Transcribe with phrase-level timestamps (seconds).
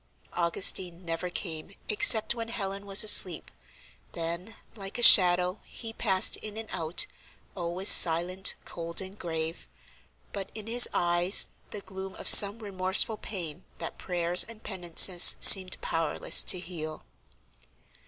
[0.33, 3.51] Augustine never came except when Helen was asleep:
[4.13, 7.05] then, like a shadow, he passed in and out,
[7.55, 9.67] always silent, cold, and grave,
[10.33, 15.79] but in his eyes the gloom of some remorseful pain that prayers and penances seemed
[15.81, 17.03] powerless to heal.